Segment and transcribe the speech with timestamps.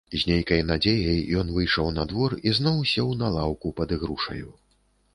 [0.19, 4.47] З нейкай надзеяй ён выйшаў на двор і зноў сеў на лаўку пад ігрушаю.